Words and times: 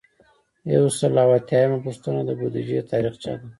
یو 0.73 0.85
سل 0.97 1.13
او 1.23 1.29
اتیایمه 1.37 1.77
پوښتنه 1.85 2.19
د 2.25 2.29
بودیجې 2.39 2.79
تاریخچه 2.91 3.31
ده. 3.39 3.47